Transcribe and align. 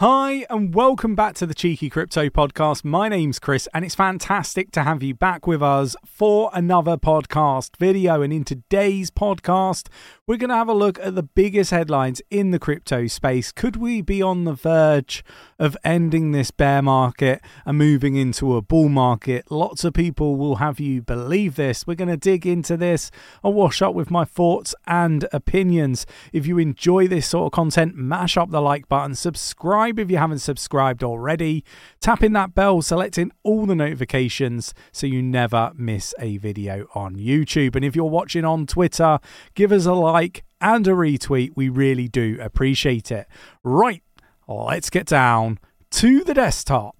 Hi, 0.00 0.46
and 0.48 0.72
welcome 0.72 1.16
back 1.16 1.34
to 1.34 1.44
the 1.44 1.54
Cheeky 1.54 1.90
Crypto 1.90 2.28
Podcast. 2.28 2.84
My 2.84 3.08
name's 3.08 3.40
Chris, 3.40 3.68
and 3.74 3.84
it's 3.84 3.96
fantastic 3.96 4.70
to 4.70 4.84
have 4.84 5.02
you 5.02 5.12
back 5.12 5.44
with 5.44 5.60
us 5.60 5.96
for 6.06 6.52
another 6.54 6.96
podcast 6.96 7.76
video. 7.78 8.22
And 8.22 8.32
in 8.32 8.44
today's 8.44 9.10
podcast, 9.10 9.88
we're 10.24 10.36
going 10.36 10.50
to 10.50 10.54
have 10.54 10.68
a 10.68 10.72
look 10.72 11.00
at 11.00 11.16
the 11.16 11.24
biggest 11.24 11.72
headlines 11.72 12.22
in 12.30 12.52
the 12.52 12.60
crypto 12.60 13.08
space. 13.08 13.50
Could 13.50 13.74
we 13.74 14.00
be 14.00 14.22
on 14.22 14.44
the 14.44 14.52
verge 14.52 15.24
of 15.58 15.76
ending 15.82 16.30
this 16.30 16.52
bear 16.52 16.80
market 16.80 17.40
and 17.66 17.76
moving 17.76 18.14
into 18.14 18.54
a 18.54 18.62
bull 18.62 18.88
market? 18.88 19.50
Lots 19.50 19.82
of 19.82 19.94
people 19.94 20.36
will 20.36 20.56
have 20.56 20.78
you 20.78 21.02
believe 21.02 21.56
this. 21.56 21.88
We're 21.88 21.96
going 21.96 22.06
to 22.06 22.16
dig 22.16 22.46
into 22.46 22.76
this 22.76 23.10
and 23.42 23.52
wash 23.52 23.82
up 23.82 23.94
with 23.94 24.12
my 24.12 24.24
thoughts 24.24 24.76
and 24.86 25.26
opinions. 25.32 26.06
If 26.32 26.46
you 26.46 26.58
enjoy 26.58 27.08
this 27.08 27.26
sort 27.26 27.46
of 27.46 27.52
content, 27.52 27.96
mash 27.96 28.36
up 28.36 28.50
the 28.50 28.62
like 28.62 28.88
button, 28.88 29.16
subscribe 29.16 29.87
subscribe 29.88 29.98
if 29.98 30.10
you 30.10 30.18
haven't 30.18 30.40
subscribed 30.40 31.02
already. 31.02 31.64
Tapping 32.00 32.32
that 32.34 32.54
bell, 32.54 32.82
selecting 32.82 33.32
all 33.42 33.64
the 33.64 33.74
notifications 33.74 34.74
so 34.92 35.06
you 35.06 35.22
never 35.22 35.72
miss 35.76 36.14
a 36.18 36.36
video 36.36 36.86
on 36.94 37.16
YouTube. 37.16 37.74
And 37.74 37.84
if 37.84 37.96
you're 37.96 38.04
watching 38.04 38.44
on 38.44 38.66
Twitter, 38.66 39.18
give 39.54 39.72
us 39.72 39.86
a 39.86 39.94
like 39.94 40.44
and 40.60 40.86
a 40.86 40.90
retweet. 40.90 41.52
We 41.56 41.70
really 41.70 42.06
do 42.06 42.38
appreciate 42.40 43.10
it. 43.10 43.26
Right, 43.64 44.02
let's 44.46 44.90
get 44.90 45.06
down 45.06 45.58
to 45.92 46.22
the 46.22 46.34
desktop. 46.34 46.96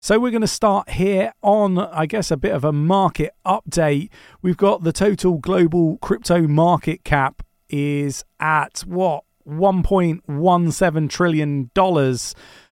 So 0.00 0.18
we're 0.18 0.30
going 0.30 0.42
to 0.42 0.48
start 0.48 0.90
here 0.90 1.32
on, 1.42 1.78
I 1.78 2.06
guess, 2.06 2.30
a 2.30 2.36
bit 2.36 2.52
of 2.52 2.64
a 2.64 2.72
market 2.72 3.32
update. 3.44 4.10
We've 4.42 4.56
got 4.56 4.84
the 4.84 4.92
total 4.92 5.38
global 5.38 5.98
crypto 5.98 6.46
market 6.46 7.04
cap 7.04 7.42
is 7.68 8.24
at 8.38 8.80
what? 8.80 9.24
$1.17 9.46 11.10
trillion, 11.10 11.70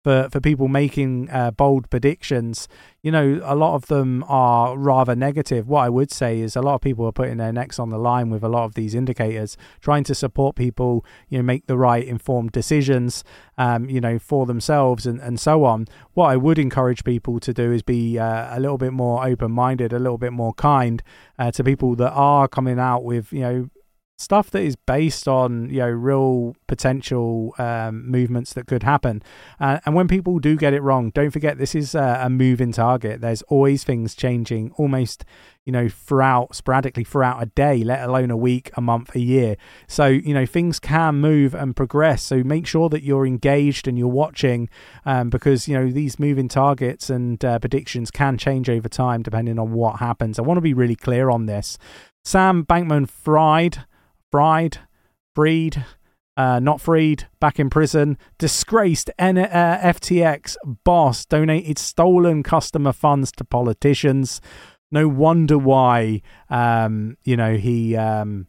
for 0.06 0.30
for 0.30 0.40
people 0.40 0.68
making 0.68 1.32
uh, 1.32 1.50
bold 1.50 1.90
predictions, 1.90 2.68
you 3.02 3.10
know, 3.12 3.42
a 3.44 3.56
lot 3.56 3.74
of 3.74 3.88
them 3.88 4.24
are 4.28 4.78
rather 4.78 5.16
negative. 5.16 5.68
What 5.68 5.82
I 5.82 5.90
would 5.90 6.12
say 6.12 6.42
is 6.42 6.56
a 6.56 6.62
lot 6.62 6.76
of 6.76 6.82
people 6.82 7.08
are 7.08 7.12
putting 7.12 7.38
their 7.38 7.52
necks 7.52 7.80
on 7.80 7.90
the 7.90 7.98
line 7.98 8.30
with 8.30 8.44
a 8.44 8.48
lot 8.48 8.66
of 8.66 8.76
these 8.76 8.94
indicators, 8.94 9.58
trying 9.82 10.04
to 10.04 10.14
support 10.14 10.56
people, 10.56 11.04
you 11.28 11.40
know, 11.40 11.44
make 11.44 11.66
the 11.66 11.76
right 11.76 12.06
informed 12.06 12.52
decisions, 12.52 13.24
um, 13.58 13.90
you 13.90 14.00
know, 14.00 14.20
for 14.20 14.46
themselves 14.46 15.08
and, 15.08 15.20
and 15.22 15.40
so 15.40 15.64
on. 15.64 15.88
What 16.14 16.28
I 16.28 16.38
would 16.38 16.60
encourage 16.60 17.04
people 17.04 17.40
to 17.40 17.52
do 17.52 17.72
is 17.72 17.82
be 17.82 18.20
uh, 18.20 18.56
a 18.56 18.60
little 18.60 18.78
bit 18.78 18.94
more 18.94 19.26
open 19.26 19.52
minded, 19.52 19.92
a 19.92 19.98
little 19.98 20.20
bit 20.20 20.34
more 20.34 20.54
kind 20.54 21.02
uh, 21.40 21.50
to 21.50 21.64
people 21.64 21.96
that 21.96 22.12
are 22.12 22.48
coming 22.48 22.78
out 22.78 23.04
with, 23.04 23.34
you 23.34 23.42
know, 23.42 23.70
stuff 24.18 24.50
that 24.52 24.62
is 24.62 24.76
based 24.76 25.28
on 25.28 25.70
you 25.70 25.80
know 25.80 25.90
real 25.90 26.56
potential 26.68 27.54
um, 27.58 28.10
movements 28.10 28.54
that 28.54 28.66
could 28.68 28.84
happen. 28.84 29.22
Uh, 29.60 29.80
and 29.86 29.94
when 29.94 30.08
people 30.08 30.40
do 30.40 30.56
get 30.56 30.74
it 30.74 30.82
wrong 30.82 31.10
don't 31.10 31.32
forget 31.32 31.58
this 31.58 31.76
is 31.76 31.96
a, 31.96 32.22
a 32.24 32.30
moving 32.30 32.72
target. 32.72 33.22
There's 33.22 33.42
always 33.44 33.84
things 33.84 34.16
changing 34.16 34.72
almost 34.78 35.26
you 35.66 35.72
know 35.72 35.90
throughout 35.90 36.56
sporadically 36.56 37.04
throughout 37.04 37.42
a 37.42 37.48
day 37.48 37.84
let 37.84 38.08
alone 38.08 38.32
a 38.32 38.38
week 38.38 38.72
a 38.76 38.82
month 38.82 39.14
a 39.16 39.20
year. 39.20 39.58
So 39.88 40.06
you 40.08 40.34
know 40.34 40.46
things 40.46 40.80
can 40.80 41.16
move 41.16 41.54
and 41.54 41.76
progress. 41.76 42.24
So 42.24 42.44
make 42.44 42.66
sure 42.66 42.88
that 42.90 43.04
you're 43.04 43.28
engaged 43.28 43.88
and 43.88 43.98
you're 43.98 44.08
watching 44.08 44.70
um, 45.06 45.30
because 45.30 45.68
you 45.68 45.78
know 45.78 45.92
these 45.92 46.20
moving 46.20 46.48
targets 46.48 47.10
and 47.10 47.44
uh, 47.44 47.60
predictions 47.60 48.12
can 48.12 48.38
change 48.38 48.70
over 48.70 48.88
time 48.88 49.24
depending 49.24 49.60
on 49.60 49.74
what 49.74 50.00
happens. 50.00 50.40
I 50.40 50.44
want 50.44 50.58
to 50.58 50.62
be 50.62 50.74
really 50.74 50.96
clear 50.96 51.30
on 51.30 51.48
this. 51.48 51.78
Sam 52.24 52.66
bankman 52.66 53.08
fried 53.08 53.86
Fried, 54.36 54.80
freed, 55.34 55.86
uh, 56.36 56.60
not 56.60 56.82
freed, 56.82 57.30
back 57.40 57.58
in 57.58 57.70
prison, 57.70 58.18
disgraced 58.38 59.10
N- 59.18 59.38
uh, 59.38 59.80
FTX 59.82 60.58
boss, 60.84 61.26
donated 61.26 61.78
stolen 61.78 62.44
customer 62.44 62.92
funds 62.92 63.32
to 63.38 63.46
politicians. 63.46 64.42
No 64.92 65.08
wonder 65.08 65.58
why, 65.58 66.22
um, 66.50 67.16
you 67.24 67.38
know, 67.38 67.56
he 67.56 67.96
um, 67.96 68.48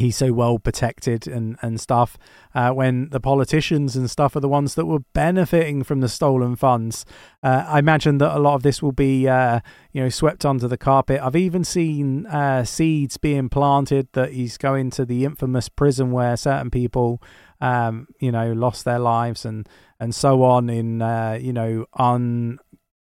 he's 0.00 0.16
so 0.16 0.32
well 0.32 0.58
protected 0.58 1.28
and 1.28 1.56
and 1.62 1.80
stuff 1.80 2.18
uh, 2.54 2.70
when 2.70 3.08
the 3.10 3.20
politicians 3.20 3.94
and 3.94 4.10
stuff 4.10 4.34
are 4.34 4.40
the 4.40 4.48
ones 4.48 4.74
that 4.74 4.86
were 4.86 5.00
benefiting 5.12 5.84
from 5.84 6.00
the 6.00 6.08
stolen 6.08 6.56
funds. 6.56 7.04
Uh, 7.42 7.64
i 7.68 7.78
imagine 7.78 8.18
that 8.18 8.36
a 8.36 8.40
lot 8.40 8.54
of 8.54 8.62
this 8.62 8.82
will 8.82 8.92
be 8.92 9.28
uh, 9.28 9.60
you 9.92 10.02
know 10.02 10.08
swept 10.08 10.44
under 10.44 10.66
the 10.66 10.78
carpet. 10.78 11.20
I've 11.22 11.36
even 11.36 11.64
seen 11.64 12.26
uh, 12.26 12.64
seeds 12.64 13.16
being 13.18 13.48
planted 13.48 14.08
that 14.12 14.32
he's 14.32 14.56
going 14.56 14.90
to 14.90 15.04
the 15.04 15.24
infamous 15.24 15.68
prison 15.68 16.10
where 16.10 16.36
certain 16.36 16.70
people 16.70 17.22
um, 17.60 18.08
you 18.18 18.32
know 18.32 18.52
lost 18.52 18.84
their 18.84 18.98
lives 18.98 19.44
and 19.44 19.68
and 20.00 20.14
so 20.14 20.42
on 20.42 20.70
in 20.70 21.02
uh, 21.02 21.38
you 21.40 21.52
know 21.52 21.86
on 21.92 22.58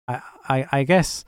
I, 0.07 0.21
I, 0.49 0.65
I 0.71 0.83
guess 0.83 1.23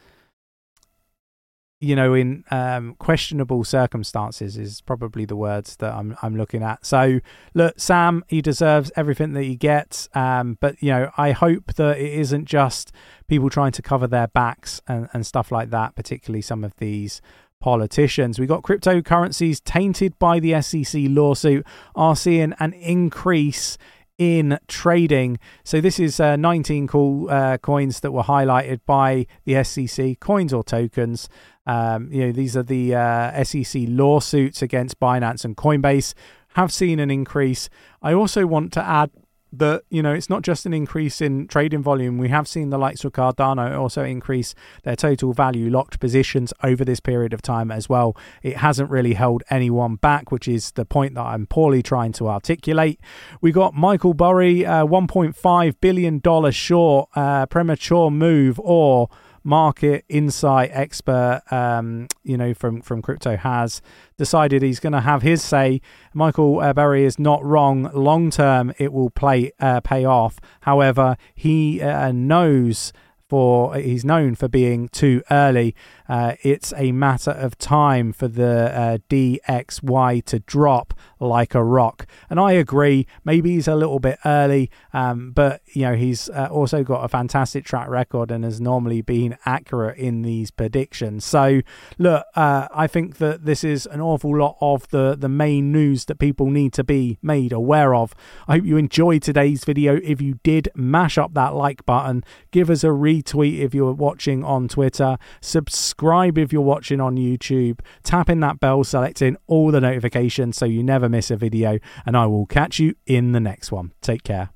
you 1.80 1.96
know, 1.96 2.14
in 2.14 2.44
um, 2.52 2.96
questionable 2.96 3.64
circumstances 3.64 4.58
is 4.58 4.82
probably 4.82 5.24
the 5.24 5.36
words 5.36 5.78
that 5.78 5.94
I'm 5.94 6.18
I'm 6.22 6.36
looking 6.36 6.62
at. 6.62 6.86
So 6.86 7.20
look, 7.54 7.80
Sam, 7.80 8.26
he 8.28 8.42
deserves 8.42 8.92
everything 8.96 9.34
that 9.34 9.44
he 9.44 9.56
gets. 9.56 10.10
Um, 10.14 10.58
but 10.60 10.82
you 10.84 10.92
know, 10.92 11.12
I 11.18 11.32
hope 11.32 11.76
that 11.76 11.98
it 11.98 12.14
isn't 12.14 12.46
just 12.46 12.92
people 13.28 13.50
trying 13.50 13.72
to 13.74 13.82
cover 13.82 14.08
their 14.08 14.28
backs 14.28 14.82
and, 14.88 15.08
and 15.14 15.26
stuff 15.26 15.52
like 15.52 15.70
that. 15.70 15.96
Particularly 15.96 16.42
some 16.42 16.64
of 16.64 16.76
these 16.78 17.22
politicians. 17.62 18.40
We 18.40 18.46
got 18.46 18.64
cryptocurrencies 18.64 19.62
tainted 19.64 20.18
by 20.20 20.40
the 20.40 20.62
SEC 20.62 21.02
lawsuit 21.08 21.66
are 21.96 22.16
seeing 22.16 22.54
an 22.60 22.74
increase 22.74 23.78
in 24.20 24.60
trading. 24.68 25.40
So 25.64 25.80
this 25.82 25.98
is 25.98 26.20
uh, 26.20 26.36
19 26.36 26.88
cool 26.88 27.30
uh, 27.30 27.58
coins 27.58 28.02
that 28.02 28.12
were 28.12 28.24
highlighted 28.24 28.82
by 28.86 29.26
the 29.46 29.64
SEC, 29.64 30.20
coins 30.20 30.54
or 30.54 30.64
tokens. 30.64 31.30
Um, 31.70 32.12
you 32.12 32.26
know, 32.26 32.32
these 32.32 32.58
are 32.58 32.64
the 32.64 32.96
uh, 32.96 33.44
SEC 33.44 33.84
lawsuits 33.88 34.64
against 34.64 35.00
Binance 35.00 35.46
and 35.46 35.56
Coinbase 35.56 36.16
have 36.56 36.74
seen 36.74 37.00
an 37.00 37.12
increase. 37.12 37.70
I 38.02 38.12
also 38.12 38.48
want 38.48 38.74
to 38.74 38.84
add 38.84 39.12
that 39.52 39.84
you 39.90 40.04
know 40.04 40.14
it's 40.14 40.30
not 40.30 40.44
just 40.44 40.66
an 40.66 40.74
increase 40.74 41.22
in 41.22 41.48
trading 41.48 41.84
volume. 41.84 42.18
We 42.18 42.30
have 42.30 42.48
seen 42.48 42.72
the 42.72 42.80
likes 42.80 43.04
of 43.06 43.14
Cardano 43.14 43.78
also 43.78 44.04
increase 44.04 44.56
their 44.84 44.96
total 44.96 45.32
value 45.32 45.70
locked 45.70 46.00
positions 46.00 46.54
over 46.64 46.84
this 46.84 47.00
period 47.00 47.34
of 47.34 47.44
time 47.44 47.70
as 47.70 47.88
well. 47.88 48.18
It 48.42 48.58
hasn't 48.58 48.90
really 48.90 49.14
held 49.14 49.44
anyone 49.52 49.96
back, 49.96 50.32
which 50.32 50.48
is 50.48 50.72
the 50.72 50.86
point 50.86 51.14
that 51.16 51.24
I'm 51.24 51.46
poorly 51.46 51.84
trying 51.84 52.14
to 52.14 52.30
articulate. 52.30 53.00
We 53.42 53.52
got 53.52 53.76
Michael 53.76 54.16
Burry, 54.16 54.66
uh, 54.66 54.86
1.5 54.86 55.76
billion 55.80 56.18
dollar 56.18 56.52
short, 56.52 57.10
uh, 57.16 57.46
premature 57.46 58.10
move 58.10 58.60
or 58.64 59.10
market 59.44 60.06
insight 60.10 60.70
expert, 60.74 61.42
um, 61.52 62.08
you 62.24 62.38
know, 62.38 62.54
from 62.54 62.82
from 62.82 63.02
crypto 63.02 63.38
has 63.38 63.82
decided 64.18 64.62
he's 64.62 64.80
going 64.80 64.94
to 64.94 65.02
have 65.02 65.22
his 65.22 65.44
say. 65.44 65.82
Michael 66.14 66.60
uh, 66.60 66.74
Burry 66.74 67.06
is 67.06 67.20
not 67.20 67.44
wrong. 67.44 67.90
Long 67.94 68.30
term, 68.30 68.74
it 68.78 68.94
will 68.94 69.10
play 69.10 69.52
uh, 69.60 69.82
pay 69.82 70.06
off. 70.06 70.40
However, 70.62 71.18
he 71.36 71.82
uh, 71.82 72.12
knows 72.12 72.94
for 73.30 73.76
he's 73.76 74.04
known 74.04 74.36
for 74.36 74.48
being 74.48 74.90
too 74.90 75.22
early. 75.30 75.76
Uh, 76.10 76.34
it's 76.42 76.74
a 76.76 76.92
matter 76.92 77.32
of 77.32 77.58
time 77.60 78.12
for 78.12 78.28
the 78.28 78.76
uh, 78.76 78.98
DXY 79.10 80.26
to 80.26 80.40
drop 80.40 80.96
like 81.20 81.54
a 81.54 81.64
rock. 81.64 82.08
And 82.30 82.40
I 82.40 82.54
agree, 82.54 83.06
maybe 83.24 83.52
he's 83.52 83.68
a 83.68 83.76
little 83.76 84.00
bit 84.00 84.18
early, 84.26 84.72
um, 84.92 85.32
but 85.32 85.62
you 85.68 85.84
know 85.84 85.96
he's 85.96 86.30
uh, 86.30 86.48
also 86.52 86.84
got 86.84 87.06
a 87.06 87.08
fantastic 87.08 87.64
track 87.64 87.88
record 87.90 88.32
and 88.32 88.44
has 88.44 88.60
normally 88.60 89.02
been 89.02 89.38
accurate 89.46 89.98
in 89.98 90.24
these 90.24 90.50
predictions. 90.50 91.24
So 91.24 91.62
look, 92.00 92.26
uh, 92.36 92.68
I 92.74 92.88
think 92.88 93.18
that 93.18 93.46
this 93.46 93.64
is 93.64 93.86
an 93.86 94.02
awful 94.02 94.36
lot 94.36 94.58
of 94.60 94.90
the 94.90 95.16
the 95.16 95.30
main 95.30 95.72
news 95.72 96.06
that 96.06 96.16
people 96.16 96.50
need 96.50 96.74
to 96.74 96.84
be 96.84 97.20
made 97.22 97.54
aware 97.54 97.94
of. 97.94 98.16
I 98.48 98.56
hope 98.56 98.66
you 98.66 98.78
enjoyed 98.78 99.22
today's 99.22 99.64
video. 99.64 100.00
If 100.04 100.22
you 100.22 100.40
did, 100.42 100.70
mash 100.74 101.20
up 101.20 101.36
that 101.36 101.54
like 101.54 101.86
button, 101.86 102.24
give 102.50 102.72
us 102.72 102.84
a 102.84 102.88
retweet 102.88 103.60
if 103.60 103.76
you're 103.76 103.94
watching 103.94 104.44
on 104.44 104.68
Twitter, 104.68 105.18
subscribe 105.42 105.99
if 106.38 106.54
you're 106.54 106.62
watching 106.62 107.00
on 107.02 107.16
YouTube, 107.16 107.80
tap 108.04 108.30
in 108.30 108.40
that 108.42 108.60
bell, 108.60 108.84
selecting 108.84 109.38
all 109.48 109.72
the 109.72 109.82
notifications 109.82 110.58
so 110.58 110.66
you 110.66 110.84
never 110.84 111.10
miss 111.10 111.32
a 111.32 111.36
video, 111.36 111.80
and 112.06 112.16
I 112.16 112.26
will 112.26 112.46
catch 112.46 112.80
you 112.80 112.96
in 113.06 113.32
the 113.32 113.40
next 113.40 113.72
one. 113.72 113.94
Take 114.02 114.24
care. 114.24 114.50